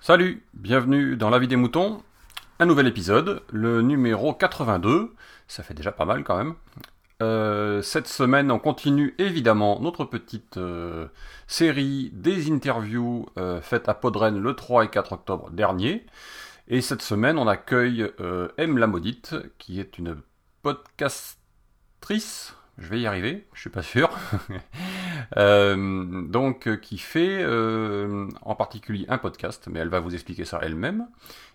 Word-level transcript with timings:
Salut, 0.00 0.44
bienvenue 0.54 1.16
dans 1.16 1.30
La 1.30 1.38
vie 1.38 1.48
des 1.48 1.56
moutons. 1.56 2.02
Un 2.58 2.66
nouvel 2.66 2.86
épisode, 2.86 3.42
le 3.52 3.82
numéro 3.82 4.32
82. 4.32 5.14
Ça 5.46 5.62
fait 5.62 5.74
déjà 5.74 5.92
pas 5.92 6.04
mal 6.04 6.24
quand 6.24 6.36
même. 6.36 6.54
Euh, 7.22 7.82
cette 7.82 8.08
semaine, 8.08 8.50
on 8.50 8.58
continue 8.58 9.14
évidemment 9.18 9.80
notre 9.80 10.04
petite 10.04 10.56
euh, 10.56 11.08
série 11.46 12.10
des 12.12 12.50
interviews 12.50 13.26
euh, 13.38 13.60
faites 13.60 13.88
à 13.88 13.94
Podren 13.94 14.38
le 14.38 14.54
3 14.54 14.84
et 14.84 14.88
4 14.88 15.12
octobre 15.12 15.50
dernier. 15.50 16.04
Et 16.68 16.80
cette 16.80 17.02
semaine, 17.02 17.38
on 17.38 17.46
accueille 17.46 18.10
M. 18.58 18.78
la 18.78 18.86
Maudite, 18.86 19.36
qui 19.58 19.78
est 19.80 19.98
une 19.98 20.16
podcastrice. 20.62 22.56
Je 22.78 22.88
vais 22.88 23.00
y 23.00 23.06
arriver, 23.06 23.46
je 23.54 23.60
suis 23.60 23.70
pas 23.70 23.82
sûr. 23.82 24.10
Euh, 25.36 26.22
donc, 26.28 26.68
euh, 26.68 26.76
qui 26.76 26.98
fait 26.98 27.42
euh, 27.42 28.28
en 28.42 28.54
particulier 28.54 29.06
un 29.08 29.18
podcast, 29.18 29.66
mais 29.68 29.80
elle 29.80 29.88
va 29.88 29.98
vous 29.98 30.14
expliquer 30.14 30.44
ça 30.44 30.60
elle-même. 30.62 31.08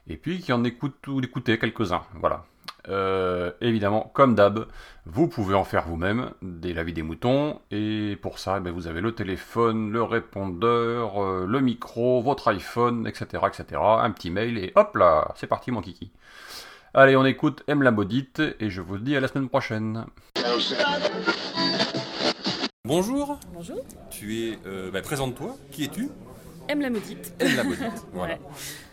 Et 0.08 0.18
puis 0.18 0.42
qui 0.42 0.52
en 0.52 0.64
écoute 0.66 1.08
ou 1.08 1.22
d'écouter 1.22 1.58
quelques-uns. 1.58 2.02
Voilà. 2.16 2.44
Évidemment, 3.62 4.12
comme 4.14 4.36
d'hab, 4.36 4.66
vous 5.06 5.28
pouvez 5.28 5.56
en 5.56 5.64
faire 5.64 5.88
vous-même 5.88 6.32
des 6.42 6.74
la 6.74 6.84
vie 6.84 6.92
des 6.92 7.04
moutons. 7.04 7.62
Et 7.70 8.18
pour 8.22 8.40
ça, 8.40 8.56
eh 8.58 8.60
ben, 8.60 8.72
vous 8.72 8.88
avez 8.88 9.00
le 9.00 9.14
téléphone, 9.14 9.92
le 9.92 10.04
répondeur, 10.04 11.46
le 11.46 11.60
micro, 11.62 12.22
votre 12.22 12.50
iPhone, 12.50 13.08
etc., 13.08 13.44
etc. 13.48 13.80
Un 13.82 14.12
petit 14.12 14.32
mail 14.32 14.58
et 14.58 14.74
hop 14.76 14.96
là, 14.98 15.32
c'est 15.36 15.48
parti 15.48 15.72
mon 15.72 15.82
kiki. 15.82 16.12
Allez, 16.94 17.16
on 17.16 17.26
écoute 17.26 17.64
M 17.68 17.82
la 17.84 17.92
maudite 17.92 18.42
et 18.60 18.70
je 18.70 18.82
vous 18.82 18.98
dis 18.98 19.16
à 19.16 19.20
la 19.22 19.28
semaine 19.28 19.48
prochaine. 19.50 20.06
Bonjour, 22.84 23.40
Bonjour, 23.54 23.78
tu 24.10 24.38
es. 24.40 24.60
euh, 24.66 24.92
bah, 24.92 25.02
Présente-toi, 25.02 25.56
qui 25.72 25.86
es-tu? 25.86 26.10
M 26.68 26.82
la 26.82 26.90
maudite. 26.90 27.34
M 27.40 27.56
la 27.56 27.64
maudite. 27.64 28.06
voilà. 28.14 28.34
Ouais. 28.38 28.42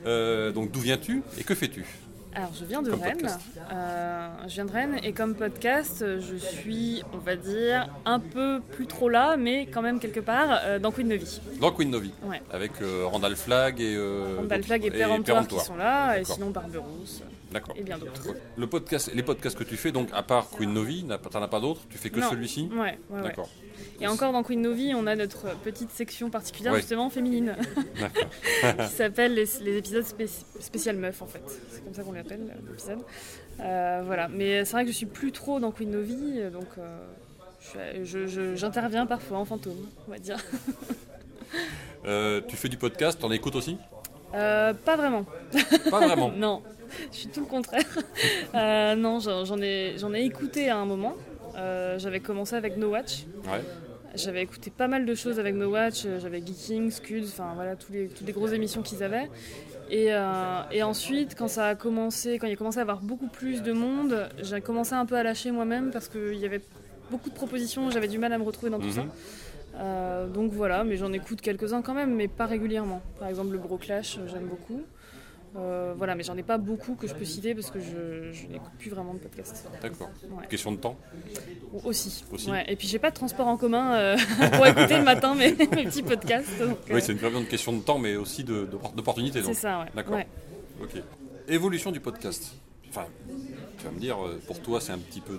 Euh, 0.06 0.52
donc 0.52 0.70
d'où 0.70 0.80
viens-tu 0.80 1.22
et 1.38 1.44
que 1.44 1.54
fais-tu? 1.54 1.84
Alors 2.34 2.50
je 2.54 2.64
viens 2.64 2.82
de 2.82 2.90
Comme 2.90 3.00
Rennes. 3.00 3.28
Euh, 3.72 4.28
je 4.46 4.54
viens 4.54 4.64
de 4.66 4.70
Rennes 4.70 4.96
et 5.02 5.12
comme 5.12 5.34
podcast, 5.34 6.04
je 6.20 6.36
suis, 6.36 7.02
on 7.12 7.18
va 7.18 7.36
dire, 7.36 7.88
un 8.04 8.20
peu 8.20 8.60
plus 8.72 8.86
trop 8.86 9.08
là, 9.08 9.36
mais 9.36 9.66
quand 9.66 9.82
même 9.82 9.98
quelque 9.98 10.20
part 10.20 10.60
euh, 10.64 10.78
dans 10.78 10.92
Queen 10.92 11.08
Novi. 11.08 11.40
Dans 11.60 11.72
Queen 11.72 11.90
Novi, 11.90 12.12
Ouais. 12.24 12.40
avec 12.52 12.72
euh, 12.82 13.06
Randall 13.06 13.34
Flag 13.34 13.80
et. 13.80 13.96
Randall 14.36 14.62
Flag 14.62 14.84
et 14.84 14.90
Péremptoire 14.90 15.46
qui 15.48 15.58
sont 15.58 15.76
là, 15.76 16.18
et 16.18 16.24
sinon 16.24 16.50
Barberousse 16.50 17.22
D'accord. 17.50 17.74
et 17.78 17.82
bien 17.82 17.98
d'autres. 17.98 18.34
Le 18.56 18.66
podcast, 18.66 19.10
les 19.14 19.22
podcasts 19.22 19.58
que 19.58 19.64
tu 19.64 19.76
fais, 19.76 19.90
donc 19.90 20.08
à 20.12 20.22
part 20.22 20.48
Queen 20.50 20.72
Novi, 20.72 21.04
t'en 21.30 21.42
as 21.42 21.48
pas 21.48 21.60
d'autres? 21.60 21.80
Tu 21.90 21.96
fais 21.98 22.10
que 22.10 22.20
celui-ci? 22.20 22.68
Ouais, 22.72 22.78
ouais, 22.78 22.98
ouais. 23.10 23.22
D'accord. 23.22 23.48
Et 24.00 24.06
encore 24.06 24.32
dans 24.32 24.42
Queen 24.44 24.60
Novi, 24.60 24.92
on 24.94 25.06
a 25.08 25.16
notre 25.16 25.56
petite 25.64 25.90
section 25.90 26.30
particulière 26.30 26.74
justement 26.76 27.10
féminine 27.10 27.56
qui 27.96 28.86
s'appelle 28.94 29.34
les, 29.34 29.46
les 29.62 29.76
épisodes 29.78 30.04
spéci- 30.04 30.44
spécial 30.60 30.96
meuf 30.96 31.20
en 31.22 31.26
fait. 31.26 31.42
C'est 31.70 31.82
comme 31.84 31.94
ça 31.94 32.02
qu'on 32.02 32.14
l'appelle 32.18 32.40
l'épisode. 32.68 33.00
Euh, 33.60 34.02
voilà, 34.04 34.28
mais 34.28 34.64
c'est 34.64 34.72
vrai 34.72 34.84
que 34.84 34.90
je 34.90 34.96
suis 34.96 35.06
plus 35.06 35.32
trop 35.32 35.58
dans 35.60 35.70
Queen 35.72 35.90
Novi, 35.90 36.40
donc 36.52 36.68
euh, 36.78 38.04
j'interviens 38.54 39.06
parfois 39.06 39.38
en 39.38 39.44
fantôme, 39.44 39.86
on 40.06 40.10
va 40.10 40.18
dire. 40.18 40.38
Euh, 42.06 42.40
tu 42.46 42.56
fais 42.56 42.68
du 42.68 42.76
podcast, 42.76 43.18
t'en 43.20 43.30
écoutes 43.32 43.56
aussi? 43.56 43.76
Euh, 44.34 44.74
pas 44.74 44.96
vraiment. 44.96 45.24
Pas 45.90 46.06
vraiment. 46.06 46.30
Non, 46.36 46.62
je 47.10 47.16
suis 47.16 47.28
tout 47.28 47.40
le 47.40 47.46
contraire. 47.46 47.84
Euh, 48.54 48.94
non, 48.94 49.18
j'en 49.20 49.44
j'en 49.44 49.60
ai, 49.60 49.94
j'en 49.98 50.12
ai 50.14 50.22
écouté 50.22 50.68
à 50.70 50.76
un 50.76 50.84
moment. 50.84 51.14
Euh, 51.56 51.98
J'avais 51.98 52.20
commencé 52.20 52.54
avec 52.54 52.76
No 52.76 52.90
Watch. 52.90 53.24
Ouais. 53.46 53.62
J'avais 54.14 54.42
écouté 54.42 54.70
pas 54.70 54.88
mal 54.88 55.04
de 55.06 55.14
choses 55.14 55.38
avec 55.38 55.54
No 55.54 55.70
Watch. 55.70 56.04
Euh, 56.06 56.18
J'avais 56.20 56.38
Geeking, 56.44 56.90
Scud, 56.90 57.24
enfin 57.24 57.52
voilà, 57.54 57.76
tous 57.76 57.92
les, 57.92 58.08
toutes 58.08 58.26
les 58.26 58.32
grosses 58.32 58.52
émissions 58.52 58.82
qu'ils 58.82 59.02
avaient. 59.02 59.28
Et, 59.90 60.12
euh, 60.12 60.60
et 60.70 60.82
ensuite, 60.82 61.34
quand 61.36 61.48
ça 61.48 61.68
a 61.68 61.74
commencé, 61.74 62.38
quand 62.38 62.46
il 62.46 62.52
a 62.52 62.56
commencé 62.56 62.78
à 62.78 62.82
avoir 62.82 63.00
beaucoup 63.00 63.28
plus 63.28 63.62
de 63.62 63.72
monde, 63.72 64.28
j'ai 64.42 64.60
commencé 64.60 64.94
un 64.94 65.06
peu 65.06 65.14
à 65.16 65.22
lâcher 65.22 65.50
moi-même 65.50 65.90
parce 65.90 66.08
qu'il 66.08 66.34
y 66.36 66.46
avait 66.46 66.60
beaucoup 67.10 67.28
de 67.30 67.34
propositions. 67.34 67.90
J'avais 67.90 68.08
du 68.08 68.18
mal 68.18 68.32
à 68.32 68.38
me 68.38 68.44
retrouver 68.44 68.70
dans 68.70 68.78
tout 68.80 68.86
Mhm. 68.86 68.92
ça. 68.92 69.04
Euh, 69.76 70.26
donc 70.26 70.52
voilà, 70.52 70.84
mais 70.84 70.96
j'en 70.96 71.12
écoute 71.12 71.40
quelques-uns 71.40 71.82
quand 71.82 71.94
même, 71.94 72.14
mais 72.14 72.28
pas 72.28 72.46
régulièrement. 72.46 73.00
Par 73.18 73.28
exemple, 73.28 73.52
le 73.52 73.58
Bro 73.58 73.76
Clash, 73.78 74.18
j'aime 74.26 74.46
beaucoup. 74.46 74.82
Euh, 75.56 75.94
voilà, 75.96 76.14
mais 76.14 76.22
j'en 76.22 76.36
ai 76.36 76.42
pas 76.42 76.58
beaucoup 76.58 76.94
que 76.94 77.06
je 77.06 77.14
peux 77.14 77.24
citer 77.24 77.54
parce 77.54 77.70
que 77.70 77.80
je, 77.80 78.32
je 78.32 78.46
n'écoute 78.48 78.70
plus 78.78 78.90
vraiment 78.90 79.14
de 79.14 79.18
podcast. 79.18 79.66
D'accord. 79.80 80.10
Ouais. 80.30 80.46
Question 80.48 80.72
de 80.72 80.76
temps 80.76 80.96
Aussi. 81.84 82.24
Aussi. 82.30 82.50
Ouais. 82.50 82.64
Et 82.68 82.76
puis 82.76 82.86
j'ai 82.86 82.98
pas 82.98 83.10
de 83.10 83.14
transport 83.14 83.46
en 83.46 83.56
commun 83.56 83.94
euh, 83.94 84.16
pour 84.52 84.66
écouter 84.66 84.98
le 84.98 85.04
matin 85.04 85.34
mes, 85.34 85.52
mes 85.56 85.66
petits 85.66 86.02
podcasts. 86.02 86.58
donc, 86.58 86.76
euh, 86.90 86.94
Oui, 86.94 87.00
c'est 87.02 87.12
une 87.12 87.46
question 87.46 87.72
de 87.72 87.80
temps, 87.82 87.98
mais 87.98 88.16
aussi 88.16 88.44
de- 88.44 88.66
de- 88.66 88.78
d'opportunité. 88.94 89.42
c'est 89.42 89.54
ça, 89.54 89.80
ouais. 89.80 89.86
D'accord. 89.94 90.18
Ok. 90.82 91.02
Évolution 91.48 91.90
du 91.92 92.00
podcast. 92.00 92.52
Enfin, 92.90 93.06
tu 93.78 93.84
vas 93.84 93.90
me 93.90 93.98
dire, 93.98 94.16
pour 94.46 94.60
toi, 94.60 94.80
c'est 94.80 94.92
un 94.92 94.98
petit 94.98 95.20
peu. 95.20 95.38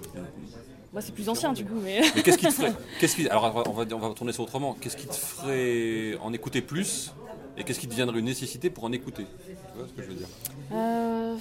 Moi, 0.91 1.02
c'est 1.02 1.14
plus 1.14 1.30
ancien 1.30 1.53
du 1.53 1.66
coup, 1.66 1.80
mais. 1.84 2.02
Mais 2.16 2.22
qu'est-ce 2.24 2.38
qui 2.38 2.47
te 2.47 2.52
ferait 2.52 2.74
qui, 3.00 3.30
Alors, 3.30 3.64
on 3.68 3.72
va, 3.74 3.86
on 3.96 4.00
va 4.00 4.14
tourner 4.16 4.34
ça 4.34 4.41
autrement. 4.41 4.76
Qu'est-ce 4.81 4.97
qui 4.97 5.06
te 5.08 5.14
ferait 5.14 6.18
en 6.22 6.34
écouter 6.34 6.62
plus 6.62 7.14
et 7.59 7.64
qu'est-ce 7.64 7.80
qui 7.80 7.88
deviendrait 7.88 8.20
une 8.20 8.25
nécessité 8.25 8.70
pour 8.70 8.86
en 8.86 8.92
écouter? 8.92 9.25
Tu 9.46 9.78
vois 9.78 9.88
ce 9.88 9.94
que 9.94 10.02
je 10.02 10.08
veux 10.08 10.16
dire? 10.16 10.28
Euh, 10.72 11.36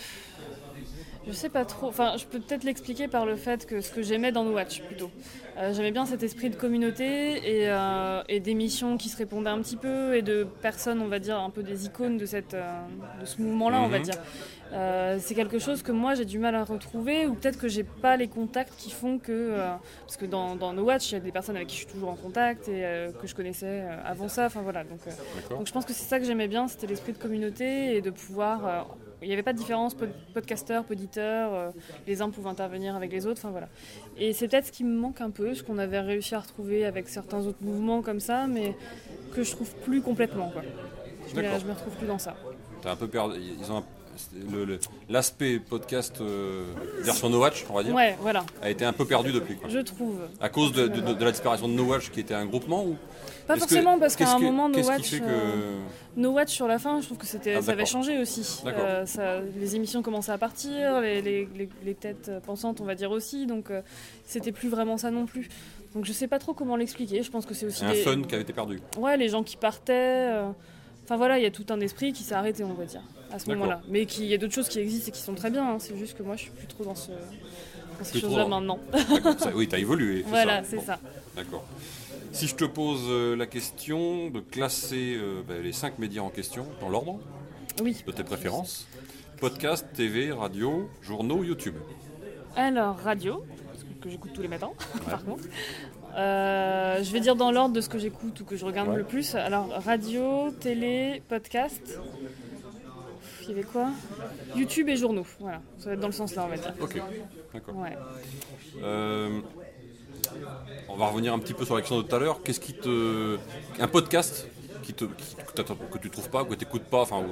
je 1.26 1.32
sais 1.32 1.48
pas 1.48 1.64
trop. 1.64 1.88
Enfin, 1.88 2.14
je 2.16 2.24
peux 2.24 2.38
peut-être 2.40 2.64
l'expliquer 2.64 3.06
par 3.08 3.26
le 3.26 3.36
fait 3.36 3.66
que 3.66 3.80
ce 3.80 3.90
que 3.90 4.02
j'aimais 4.02 4.32
dans 4.32 4.44
No 4.44 4.52
Watch 4.54 4.80
plutôt. 4.82 5.10
Euh, 5.58 5.72
J'aimais 5.74 5.90
bien 5.90 6.06
cet 6.06 6.22
esprit 6.22 6.50
de 6.50 6.54
communauté 6.56 7.62
et, 7.62 7.68
euh, 7.68 8.22
et 8.28 8.38
d'émissions 8.38 8.96
qui 8.96 9.08
se 9.08 9.16
répondaient 9.16 9.50
un 9.50 9.60
petit 9.60 9.76
peu 9.76 10.14
et 10.14 10.22
de 10.22 10.44
personnes, 10.62 11.00
on 11.02 11.08
va 11.08 11.18
dire, 11.18 11.38
un 11.38 11.50
peu 11.50 11.62
des 11.64 11.84
icônes 11.86 12.16
de, 12.16 12.26
cette, 12.26 12.54
euh, 12.54 12.80
de 13.20 13.26
ce 13.26 13.42
mouvement-là, 13.42 13.80
on 13.82 13.88
va 13.88 13.98
Mhm. 13.98 14.04
dire. 14.04 14.14
Euh, 14.72 15.16
c'est 15.18 15.34
quelque 15.34 15.58
chose 15.58 15.82
que 15.82 15.92
moi 15.92 16.14
j'ai 16.14 16.26
du 16.26 16.38
mal 16.38 16.54
à 16.54 16.62
retrouver 16.62 17.26
ou 17.26 17.34
peut-être 17.34 17.58
que 17.58 17.68
j'ai 17.68 17.84
pas 17.84 18.16
les 18.18 18.28
contacts 18.28 18.74
qui 18.76 18.90
font 18.90 19.18
que. 19.18 19.56
parce 20.06 20.16
que 20.16 20.26
dans, 20.26 20.54
dans 20.56 20.72
No 20.74 20.84
Watch, 20.84 21.10
il 21.10 21.14
y 21.14 21.16
a 21.16 21.20
des 21.20 21.32
personnes 21.32 21.56
avec 21.56 21.68
qui 21.68 21.74
je 21.76 21.80
suis 21.80 21.92
toujours 21.92 22.10
en 22.10 22.16
contact 22.16 22.68
et 22.68 23.08
que 23.20 23.26
je 23.26 23.34
connaissais 23.34 23.82
avant 24.04 24.28
ça. 24.28 24.46
Enfin 24.46 24.60
voilà. 24.62 24.84
Donc 24.84 25.66
je 25.66 25.72
pense 25.72 25.84
que 25.84 25.92
c'est 25.92 26.04
ça 26.04 26.18
que 26.20 26.24
j'aimais 26.26 26.48
bien, 26.48 26.68
c'était 26.68 26.86
l'esprit 26.86 27.12
de 27.14 27.18
communauté 27.18 27.96
et 27.96 28.00
de 28.02 28.10
pouvoir. 28.10 28.86
Il 29.22 29.28
n'y 29.28 29.32
avait 29.34 29.42
pas 29.42 29.52
de 29.52 29.58
différence, 29.58 29.94
pod- 29.94 30.12
podcasteur, 30.34 30.84
poditeur, 30.84 31.52
euh, 31.54 31.70
les 32.06 32.22
uns 32.22 32.30
pouvaient 32.30 32.50
intervenir 32.50 32.94
avec 32.96 33.10
les 33.12 33.26
autres, 33.26 33.40
enfin 33.40 33.50
voilà. 33.50 33.68
Et 34.16 34.32
c'est 34.32 34.48
peut-être 34.48 34.66
ce 34.66 34.72
qui 34.72 34.84
me 34.84 34.96
manque 34.98 35.20
un 35.20 35.30
peu, 35.30 35.54
ce 35.54 35.62
qu'on 35.62 35.78
avait 35.78 36.00
réussi 36.00 36.34
à 36.34 36.40
retrouver 36.40 36.84
avec 36.84 37.08
certains 37.08 37.44
autres 37.46 37.62
mouvements 37.62 38.02
comme 38.02 38.20
ça, 38.20 38.46
mais 38.46 38.76
que 39.34 39.42
je 39.42 39.50
trouve 39.52 39.74
plus 39.76 40.00
complètement 40.02 40.50
quoi. 40.50 40.62
Je 41.28 41.34
je 41.34 41.66
me 41.66 41.72
retrouve 41.72 41.94
plus 41.96 42.06
dans 42.06 42.18
ça. 42.18 42.34
T'as 42.80 42.92
un 42.92 42.96
peu 42.96 43.08
perdu. 43.08 43.38
Ils 43.60 43.70
ont 43.70 43.84
l'aspect 45.08 45.58
podcast 45.58 46.20
euh, 46.20 46.64
version 47.02 47.28
No 47.30 47.40
Watch, 47.40 47.64
on 47.70 47.74
va 47.74 47.82
dire, 47.82 47.94
Ouais, 47.94 48.16
voilà, 48.20 48.44
a 48.62 48.70
été 48.70 48.84
un 48.84 48.92
peu 48.92 49.04
perdu 49.04 49.32
depuis. 49.32 49.56
Quoi. 49.56 49.68
je 49.68 49.78
trouve. 49.78 50.20
À 50.40 50.48
cause 50.48 50.72
de, 50.72 50.86
de- 50.88 51.14
de 51.14 51.24
la 51.24 51.30
disparition 51.32 51.68
de 51.68 51.72
No 51.74 51.84
Watch, 51.84 52.10
qui 52.10 52.20
était 52.20 52.34
un 52.34 52.46
groupement 52.46 52.84
ou 52.84 52.96
Pas 53.46 53.54
que- 53.54 53.60
forcément 53.60 53.98
parce 53.98 54.16
qu'à 54.16 54.30
un 54.30 54.38
que- 54.38 54.42
moment, 54.44 54.68
No 54.68 54.80
Watch, 54.82 55.10
que 55.18 55.24
euh, 55.24 55.78
No 56.16 56.30
Watch 56.32 56.52
sur 56.52 56.68
la 56.68 56.78
fin, 56.78 57.00
je 57.00 57.06
trouve 57.06 57.18
que 57.18 57.26
c'était, 57.26 57.54
Ah, 57.54 57.62
ça 57.62 57.72
avait 57.72 57.86
changé 57.86 58.18
aussi. 58.18 58.62
Euh, 58.66 59.06
ça- 59.06 59.40
les 59.58 59.76
émissions 59.76 60.02
commençaient 60.02 60.32
à 60.32 60.38
partir, 60.38 61.00
les, 61.00 61.22
les- 61.22 61.48
les- 61.56 61.68
les 61.84 61.94
têtes 61.94 62.30
pensantes, 62.46 62.80
on 62.80 62.84
va 62.84 62.94
dire 62.94 63.10
aussi, 63.10 63.46
donc 63.46 63.70
c'était 64.26 64.52
plus 64.52 64.68
vraiment 64.68 64.96
ça 64.98 65.10
non 65.10 65.26
plus. 65.26 65.48
Donc 65.94 66.04
je 66.04 66.12
sais 66.12 66.28
pas 66.28 66.38
trop 66.38 66.52
comment 66.52 66.76
l'expliquer. 66.76 67.22
Je 67.22 67.30
pense 67.30 67.46
que 67.46 67.54
c'est 67.54 67.64
aussi 67.66 67.82
un 67.84 67.92
les, 67.92 68.02
fun 68.02 68.20
qui 68.22 68.34
avait 68.34 68.42
été 68.42 68.52
perdu 68.52 68.78
ouais, 68.98 69.16
les 69.16 69.28
gens 69.30 69.42
qui 69.42 69.56
partaient. 69.56 70.30
Enfin 71.08 71.16
voilà, 71.16 71.38
il 71.38 71.42
y 71.42 71.46
a 71.46 71.50
tout 71.50 71.64
un 71.70 71.80
esprit 71.80 72.12
qui 72.12 72.22
s'est 72.22 72.34
arrêté, 72.34 72.62
on 72.64 72.74
va 72.74 72.84
dire, 72.84 73.00
à 73.32 73.38
ce 73.38 73.48
moment-là. 73.48 73.80
Mais 73.88 74.04
qu'il 74.04 74.26
y 74.26 74.34
a 74.34 74.36
d'autres 74.36 74.52
choses 74.52 74.68
qui 74.68 74.78
existent 74.78 75.08
et 75.08 75.12
qui 75.12 75.22
sont 75.22 75.34
très 75.34 75.48
bien. 75.50 75.66
hein. 75.66 75.78
C'est 75.78 75.96
juste 75.96 76.18
que 76.18 76.22
moi, 76.22 76.36
je 76.36 76.42
suis 76.42 76.50
plus 76.50 76.66
trop 76.66 76.84
dans, 76.84 76.94
ce, 76.94 77.10
dans 77.12 78.04
ces 78.04 78.20
choses-là 78.20 78.42
dans- 78.44 78.60
maintenant. 78.60 78.78
Ça- 79.38 79.52
Oui, 79.54 79.66
t'as 79.68 79.78
évolué. 79.86 80.22
c'est 80.22 80.28
voilà, 80.28 80.62
ça. 80.62 80.68
c'est 80.68 80.76
Bon, 80.76 80.82
ça. 80.84 81.00
D'accord. 81.34 81.64
Si 82.32 82.46
je 82.46 82.54
te 82.56 82.64
pose 82.66 83.00
euh, 83.08 83.34
la 83.36 83.46
question 83.46 84.28
de 84.28 84.40
classer 84.40 85.14
euh, 85.16 85.40
ben, 85.48 85.62
les 85.62 85.72
cinq 85.72 85.98
médias 85.98 86.20
en 86.20 86.28
question 86.28 86.66
dans 86.78 86.90
l'ordre 86.90 87.18
Oui. 87.80 87.96
de 88.06 88.12
tes 88.12 88.22
préférences 88.22 88.86
podcast, 89.40 89.86
TV, 89.94 90.30
radio, 90.30 90.90
journaux, 91.00 91.42
YouTube. 91.42 91.76
Alors, 92.54 92.98
radio, 92.98 93.42
que 94.02 94.10
j'écoute 94.10 94.32
tous 94.34 94.42
les 94.42 94.48
matins, 94.48 94.72
par 95.08 95.24
contre. 95.24 95.44
Euh, 96.16 97.02
je 97.02 97.12
vais 97.12 97.20
dire 97.20 97.36
dans 97.36 97.50
l'ordre 97.52 97.74
de 97.74 97.80
ce 97.80 97.88
que 97.88 97.98
j'écoute 97.98 98.40
ou 98.40 98.44
que 98.44 98.56
je 98.56 98.64
regarde 98.64 98.88
Ouais. 98.88 98.96
le 98.96 99.04
plus. 99.04 99.34
Alors, 99.34 99.68
radio, 99.84 100.50
télé, 100.60 101.22
podcast. 101.28 101.98
Il 103.42 103.48
y 103.48 103.52
avait 103.52 103.62
quoi? 103.62 103.88
YouTube 104.56 104.88
et 104.88 104.96
journaux. 104.96 105.26
Voilà, 105.40 105.60
ça 105.78 105.86
va 105.88 105.94
être 105.94 106.00
dans 106.00 106.08
le 106.08 106.12
sens 106.12 106.34
là, 106.34 106.44
on 106.44 106.48
va 106.48 106.56
dire. 106.56 106.74
Ok, 106.80 107.00
d'accord. 107.54 107.76
Ouais. 107.76 107.96
Euh, 108.82 109.40
on 110.88 110.96
va 110.96 111.06
revenir 111.06 111.32
un 111.32 111.38
petit 111.38 111.54
peu 111.54 111.64
sur 111.64 111.74
la 111.74 111.80
question 111.80 111.98
de 111.98 112.02
tout 112.02 112.14
à 112.14 112.18
l'heure. 112.18 112.42
Qu'est-ce 112.42 112.60
qui 112.60 112.74
te. 112.74 113.36
Un 113.80 113.88
podcast 113.88 114.48
qui 114.82 114.92
te, 114.94 115.04
qui- 115.04 115.36
que 115.92 115.98
tu 115.98 116.10
trouves 116.10 116.30
pas, 116.30 116.44
que 116.44 116.54
tu 116.54 116.64
n'écoutes 116.64 116.84
pas, 116.84 117.00
enfin, 117.02 117.22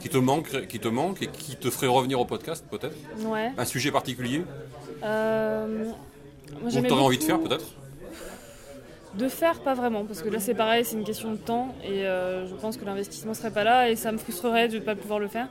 qui 0.00 0.08
te 0.08 0.18
manque, 0.18 0.66
qui 0.66 0.78
te 0.80 0.88
manque 0.88 1.22
et 1.22 1.26
qui 1.28 1.56
te 1.56 1.70
ferait 1.70 1.86
revenir 1.86 2.20
au 2.20 2.24
podcast, 2.24 2.64
peut-être? 2.70 2.96
Ouais. 3.26 3.52
Un 3.56 3.64
sujet 3.64 3.90
particulier? 3.90 4.42
Euh, 5.02 5.84
moi, 6.62 6.70
aurais 6.90 7.02
envie 7.02 7.18
de 7.18 7.22
faire, 7.24 7.40
peut-être? 7.40 7.64
De 9.18 9.28
faire, 9.28 9.60
pas 9.60 9.74
vraiment, 9.74 10.04
parce 10.04 10.20
que 10.20 10.28
là 10.28 10.40
c'est 10.40 10.54
pareil, 10.54 10.84
c'est 10.84 10.96
une 10.96 11.04
question 11.04 11.32
de 11.32 11.38
temps 11.38 11.74
et 11.82 12.04
euh, 12.04 12.46
je 12.46 12.54
pense 12.54 12.76
que 12.76 12.84
l'investissement 12.84 13.32
serait 13.32 13.50
pas 13.50 13.64
là 13.64 13.88
et 13.88 13.96
ça 13.96 14.12
me 14.12 14.18
frustrerait 14.18 14.68
de 14.68 14.74
ne 14.74 14.80
pas 14.80 14.94
pouvoir 14.94 15.18
le 15.18 15.28
faire. 15.28 15.48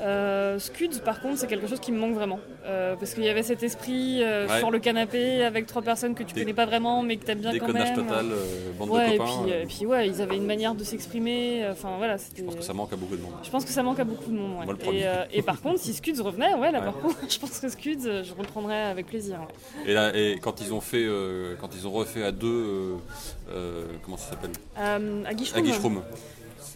Euh, 0.00 0.58
Scuds, 0.58 1.00
par 1.04 1.20
contre, 1.20 1.38
c'est 1.38 1.46
quelque 1.46 1.66
chose 1.66 1.80
qui 1.80 1.92
me 1.92 1.98
manque 1.98 2.14
vraiment. 2.14 2.40
Euh, 2.66 2.96
parce 2.96 3.14
qu'il 3.14 3.24
y 3.24 3.28
avait 3.28 3.42
cet 3.42 3.62
esprit 3.62 4.22
euh, 4.22 4.46
Ouais. 4.48 4.58
sur 4.58 4.70
le 4.70 4.78
canapé 4.78 5.44
avec 5.44 5.66
trois 5.66 5.82
personnes 5.82 6.14
que 6.14 6.22
tu 6.22 6.34
Des- 6.34 6.40
connais 6.40 6.54
pas 6.54 6.66
vraiment 6.66 7.02
mais 7.02 7.16
que 7.16 7.24
t'aimes 7.24 7.38
bien 7.40 7.56
quand 7.58 7.72
même. 7.72 7.94
total, 7.94 8.26
euh, 8.32 8.72
bande 8.78 8.90
ouais, 8.90 9.08
de 9.10 9.14
et 9.14 9.18
copains. 9.18 9.30
puis, 9.44 9.52
et 9.52 9.66
puis 9.66 9.86
ouais, 9.86 10.08
ils 10.08 10.20
avaient 10.22 10.36
une 10.36 10.46
manière 10.46 10.74
de 10.74 10.82
s'exprimer. 10.84 11.66
Enfin 11.70 11.96
voilà, 11.98 12.16
je 12.16 12.42
pense 12.42 12.56
que 12.56 12.62
ça 12.62 12.72
manque 12.72 12.92
à 12.92 12.96
beaucoup 12.96 13.16
de 13.16 13.22
monde. 13.22 13.32
Je 13.42 13.50
pense 13.50 13.64
que 13.64 13.70
ça 13.70 13.82
manque 13.82 14.00
à 14.00 14.04
beaucoup 14.04 14.30
de 14.30 14.36
monde. 14.36 14.58
ouais. 14.60 14.66
Moi, 14.66 14.74
et, 15.32 15.38
et 15.38 15.42
par 15.42 15.60
contre, 15.60 15.78
si 15.80 15.92
Scuds 15.94 16.20
revenait, 16.20 16.54
ouais, 16.54 16.72
là 16.72 16.78
Ouais. 16.80 16.84
par 16.84 16.98
contre, 16.98 17.16
je 17.28 17.38
pense 17.38 17.58
que 17.60 17.68
Scuds, 17.68 18.02
je 18.24 18.34
reprendrais 18.34 18.82
avec 18.82 19.06
plaisir. 19.06 19.38
Et, 19.86 19.94
là, 19.94 20.10
et 20.14 20.38
quand 20.40 20.60
ils 20.60 20.72
ont 20.74 20.80
fait, 20.80 21.06
quand 21.60 21.70
ils 21.74 21.86
ont 21.86 21.92
refait 21.92 22.24
à 22.24 22.32
deux, 22.32 22.96
comment 24.04 24.16
ça 24.16 24.30
s'appelle? 24.30 24.50
À. 24.76 24.98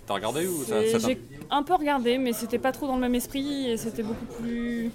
T'as 0.07 0.15
regardé 0.15 0.47
ou 0.47 0.65
ça, 0.65 0.83
J'ai 0.99 1.19
un 1.51 1.63
peu 1.63 1.75
regardé, 1.75 2.19
mais 2.19 2.33
c'était 2.33 2.59
pas 2.59 2.73
trop 2.73 2.87
dans 2.87 2.95
le 2.95 3.01
même 3.01 3.15
esprit 3.15 3.67
et 3.71 3.77
c'était 3.77 4.03
beaucoup 4.03 4.27
plus 4.27 4.93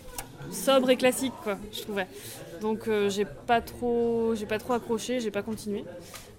sobre 0.50 0.90
et 0.90 0.98
classique, 0.98 1.40
quoi, 1.42 1.60
je 1.72 1.82
trouvais. 1.82 2.08
Donc 2.60 2.88
euh, 2.88 3.10
j'ai 3.10 3.26
pas 3.26 3.62
trop, 3.62 4.34
j'ai 4.36 4.46
pas 4.46 4.60
trop 4.60 4.74
accroché, 4.74 5.20
j'ai 5.20 5.32
pas 5.32 5.44
continué. 5.44 5.88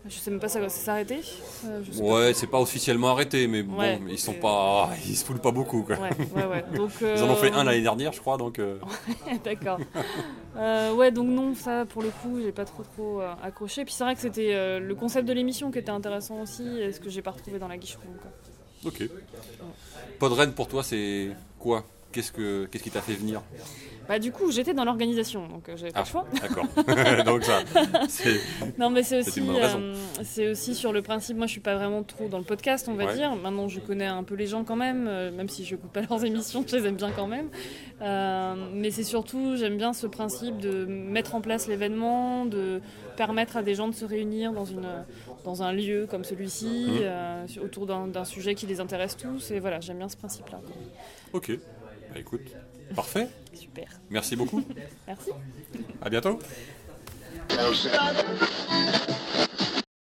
Je 0.07 0.19
sais 0.19 0.31
même 0.31 0.39
pas 0.41 0.49
ça 0.49 0.61
va 0.61 0.69
s'arrêter. 0.69 1.21
Euh, 1.65 1.83
je 1.83 1.93
sais 1.93 2.03
pas. 2.03 2.05
Ouais, 2.07 2.35
c'est 2.35 2.47
pas 2.47 2.61
officiellement 2.61 3.09
arrêté, 3.09 3.47
mais 3.47 3.63
bon, 3.63 3.79
Ouais, 3.79 3.99
ils 4.09 4.19
sont 4.19 4.35
pas, 4.35 4.91
ils 5.07 5.17
se 5.17 5.25
foulent 5.25 5.41
pas 5.41 5.51
beaucoup 5.51 5.83
quoi. 5.83 5.97
Ouais, 5.97 6.11
ouais, 6.35 6.45
ouais. 6.47 6.65
Donc, 6.77 6.91
Ils 7.01 7.23
en 7.23 7.31
ont 7.31 7.37
fait 7.37 7.51
euh, 7.53 7.57
un 7.57 7.65
l'année 7.65 7.81
dernière, 7.81 8.13
je 8.13 8.21
crois, 8.21 8.37
donc. 8.37 8.59
euh, 8.59 8.79
D'accord. 9.45 9.79
Ouais, 10.57 11.11
donc 11.11 11.29
non, 11.29 11.55
ça 11.55 11.87
pour 11.87 12.03
le 12.03 12.11
coup, 12.11 12.39
j'ai 12.43 12.53
pas 12.53 12.67
trop 12.67 12.83
trop 12.83 13.21
accroché. 13.43 13.85
Puis 13.87 13.95
c'est 13.95 14.05
vrai 14.05 14.15
que 14.15 14.21
c'était 14.21 14.79
le 14.79 14.95
concept 14.95 15.27
de 15.27 15.33
l'émission 15.33 15.71
qui 15.71 15.79
était 15.79 15.91
intéressant 15.91 16.43
aussi, 16.43 16.67
et 16.81 16.93
ce 16.93 17.01
que 17.01 17.09
j'ai 17.09 17.23
pas 17.23 17.31
retrouvé 17.31 17.59
dans 17.59 17.69
la 17.69 17.79
guicheroom. 17.79 18.15
Quoi. 18.21 18.31
Ok. 18.91 19.09
Podren 20.19 20.53
pour 20.53 20.69
toi, 20.69 20.83
c'est 20.83 21.31
quoi? 21.59 21.85
Qu'est-ce 22.15 22.31
que, 22.31 22.67
qu'est-ce 22.67 22.85
qui 22.85 22.91
t'a 22.93 23.01
fait 23.01 23.15
venir 23.15 23.43
Bah 24.09 24.21
du 24.21 24.31
coup, 24.31 24.53
j'étais 24.53 24.73
dans 24.73 24.85
l'organisation, 24.85 25.49
donc 25.49 25.69
euh, 25.69 25.77
j'avais 25.77 25.91
pas 25.91 26.01
Ah. 26.01 26.03
le 26.05 26.09
choix. 26.09 26.25
D'accord. 26.41 26.67
donc 27.25 27.43
ça, 27.43 27.63
c'est. 28.09 28.39
Non, 28.79 28.89
mais 28.89 29.03
c'est 29.03 29.19
aussi, 29.19 29.41
euh, 29.41 29.95
c'est 30.23 30.49
aussi 30.53 30.77
sur 30.77 30.93
le 30.93 31.03
principe. 31.03 31.37
Moi, 31.37 31.47
je 31.47 31.53
suis 31.53 31.61
pas 31.61 31.75
vraiment 31.75 32.05
trop 32.05 32.29
dans 32.29 32.39
le 32.39 32.45
podcast, 32.45 32.87
on 32.89 32.95
va 32.95 33.07
Ouais. 33.07 33.15
dire. 33.15 33.35
Maintenant, 33.35 33.67
je 33.67 33.81
connais 33.81 34.07
un 34.07 34.23
peu 34.23 34.37
les 34.37 34.47
gens 34.47 34.63
quand 34.63 34.77
même, 34.77 35.07
euh, 35.09 35.33
même 35.33 35.49
si 35.49 35.65
je 35.65 35.75
n'écoute 35.75 35.91
pas 35.91 36.03
leurs 36.09 36.25
émissions, 36.25 36.65
je 36.69 36.77
les 36.77 36.87
aime 36.87 36.95
bien 36.95 37.11
quand 37.11 37.27
même. 37.27 37.49
Euh, 38.01 38.55
mais 38.73 38.93
c'est 38.93 39.03
surtout, 39.03 39.57
j'aime 39.57 39.77
bien 39.77 39.93
ce 39.93 40.07
principe 40.07 40.59
de 40.59 40.85
mettre 40.85 41.35
en 41.35 41.41
place 41.41 41.67
l'événement, 41.67 42.47
de 42.47 42.81
permettre 43.17 43.57
à 43.57 43.63
des 43.65 43.75
gens 43.75 43.89
de 43.89 43.95
se 43.95 44.05
réunir 44.05 44.53
dans 44.53 44.65
une 44.65 44.87
dans 45.45 45.63
un 45.63 45.73
lieu 45.73 46.07
comme 46.11 46.25
celui-ci, 46.25 46.87
euh, 47.03 47.45
autour 47.63 47.87
d'un 47.87 48.07
d'un 48.07 48.25
sujet 48.25 48.55
qui 48.55 48.67
les 48.67 48.79
intéresse 48.81 49.17
tous. 49.17 49.51
Et 49.51 49.59
voilà, 49.61 49.81
j'aime 49.81 49.99
bien 49.99 50.09
ce 50.09 50.17
principe-là. 50.17 50.61
Ok. 51.33 51.59
Bah 52.15 52.21
écoute, 52.21 52.55
parfait. 52.95 53.29
Super. 53.53 54.01
Merci 54.09 54.37
beaucoup. 54.37 54.63
Merci. 55.09 55.31
À 56.01 56.09
bientôt. 56.09 56.39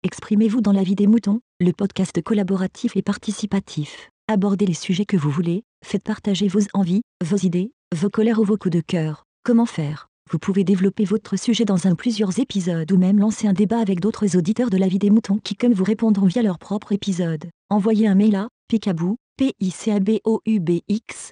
Exprimez-vous 0.03 0.61
dans 0.61 0.71
la 0.71 0.83
vie 0.83 0.95
des 0.95 1.05
moutons, 1.05 1.41
le 1.59 1.73
podcast 1.73 2.21
collaboratif 2.21 2.95
et 2.95 3.01
participatif. 3.01 4.09
Abordez 4.29 4.65
les 4.65 4.73
sujets 4.73 5.03
que 5.03 5.17
vous 5.17 5.29
voulez, 5.29 5.63
faites 5.85 6.03
partager 6.03 6.47
vos 6.47 6.61
envies, 6.73 7.01
vos 7.25 7.35
idées, 7.35 7.71
vos 7.93 8.09
colères 8.09 8.39
ou 8.39 8.45
vos 8.45 8.57
coups 8.57 8.75
de 8.75 8.81
cœur. 8.81 9.25
Comment 9.43 9.65
faire? 9.65 10.07
Vous 10.31 10.39
pouvez 10.39 10.63
développer 10.63 11.03
votre 11.03 11.37
sujet 11.37 11.65
dans 11.65 11.87
un 11.87 11.95
plusieurs 11.95 12.39
épisodes 12.39 12.89
ou 12.89 12.97
même 12.97 13.19
lancer 13.19 13.49
un 13.49 13.53
débat 13.53 13.79
avec 13.79 13.99
d'autres 13.99 14.37
auditeurs 14.37 14.69
de 14.69 14.77
la 14.77 14.87
vie 14.87 14.99
des 14.99 15.09
moutons 15.09 15.39
qui 15.39 15.55
comme 15.57 15.73
vous 15.73 15.83
répondront 15.83 16.27
via 16.27 16.41
leur 16.41 16.57
propre 16.57 16.93
épisode. 16.93 17.49
Envoyez 17.69 18.07
un 18.07 18.15
mail 18.15 18.37
à 18.37 18.47
picabou, 18.69 19.17
p 19.35 19.51
i 19.59 19.71
c 19.71 19.91
a 19.91 19.99
b 19.99 20.19
o 20.23 20.41
u 20.45 20.61
b 20.61 20.81
x 20.87 21.31